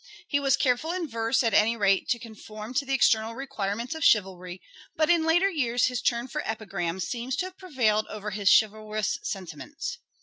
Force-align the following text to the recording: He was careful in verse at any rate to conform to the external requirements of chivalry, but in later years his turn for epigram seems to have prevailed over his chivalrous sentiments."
He 0.29 0.39
was 0.39 0.57
careful 0.57 0.91
in 0.91 1.07
verse 1.07 1.43
at 1.43 1.53
any 1.53 1.77
rate 1.77 2.09
to 2.09 2.17
conform 2.17 2.73
to 2.73 2.87
the 2.87 2.93
external 2.95 3.35
requirements 3.35 3.93
of 3.93 4.03
chivalry, 4.03 4.59
but 4.95 5.11
in 5.11 5.27
later 5.27 5.47
years 5.47 5.85
his 5.89 6.01
turn 6.01 6.27
for 6.27 6.41
epigram 6.43 6.99
seems 6.99 7.35
to 7.35 7.45
have 7.45 7.57
prevailed 7.59 8.07
over 8.07 8.31
his 8.31 8.49
chivalrous 8.51 9.19
sentiments." 9.21 9.99